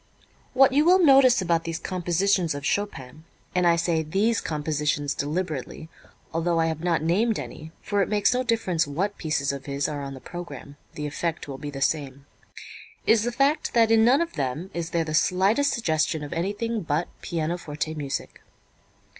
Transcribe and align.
What 0.55 0.73
you 0.73 0.83
will 0.83 0.97
notice 0.97 1.43
about 1.43 1.63
these 1.63 1.77
compositions 1.77 2.55
of 2.55 2.65
Chopin 2.65 3.23
and 3.53 3.67
I 3.67 3.75
say 3.75 4.01
"these 4.01 4.41
compositions" 4.41 5.13
deliberately, 5.13 5.89
although 6.33 6.59
I 6.59 6.65
have 6.65 6.81
not 6.83 7.03
named 7.03 7.37
any 7.37 7.71
(for 7.83 8.01
it 8.01 8.09
makes 8.09 8.33
no 8.33 8.41
difference 8.41 8.87
what 8.87 9.19
pieces 9.19 9.51
of 9.51 9.67
his 9.67 9.87
are 9.87 10.01
on 10.01 10.15
the 10.15 10.19
program, 10.19 10.75
the 10.95 11.05
effect 11.05 11.47
will 11.47 11.59
be 11.59 11.69
the 11.69 11.83
same) 11.83 12.25
is 13.05 13.21
the 13.21 13.31
fact 13.31 13.75
that 13.75 13.91
in 13.91 14.03
none 14.03 14.21
of 14.21 14.33
them 14.33 14.71
is 14.73 14.89
there 14.89 15.03
the 15.05 15.13
slightest 15.13 15.71
suggestion 15.71 16.23
of 16.23 16.33
anything 16.33 16.81
but 16.81 17.07
pianoforte 17.21 17.93
music. 17.93 18.41